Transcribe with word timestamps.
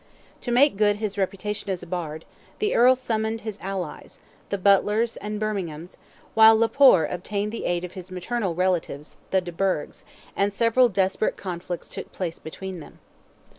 To 0.41 0.49
make 0.51 0.77
good 0.77 0.95
his 0.95 1.15
reputation 1.19 1.69
as 1.69 1.83
a 1.83 1.85
Bard, 1.85 2.25
the 2.57 2.73
Earl 2.73 2.95
summoned 2.95 3.41
his 3.41 3.59
allies, 3.61 4.19
the 4.49 4.57
Butlers 4.57 5.15
and 5.17 5.39
Berminghams, 5.39 5.97
while 6.33 6.57
le 6.57 6.67
Poer 6.67 7.05
obtained 7.05 7.51
the 7.51 7.65
aid 7.65 7.83
of 7.83 7.91
his 7.91 8.09
maternal 8.09 8.55
relatives, 8.55 9.17
the 9.29 9.41
de 9.41 9.51
Burghs, 9.51 10.03
and 10.35 10.51
several 10.51 10.89
desperate 10.89 11.37
conflicts 11.37 11.87
took 11.87 12.11
place 12.11 12.39
between 12.39 12.79
them. 12.79 12.97